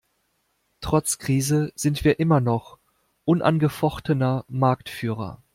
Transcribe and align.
Trotz 0.79 1.19
Krise 1.19 1.71
sind 1.75 2.03
wir 2.03 2.19
immer 2.19 2.39
noch 2.39 2.79
unangefochtener 3.23 4.45
Marktführer. 4.47 5.43